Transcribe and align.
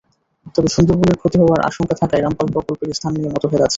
তবে 0.55 0.69
সুন্দরবনের 0.75 1.17
ক্ষতি 1.21 1.37
হওয়ার 1.41 1.65
আশঙ্কা 1.69 1.95
থাকায় 2.01 2.21
রামপাল 2.21 2.47
প্রকল্পের 2.55 2.95
স্থান 2.97 3.11
নিয়ে 3.15 3.33
মতভেদ 3.33 3.61
আছে। 3.61 3.69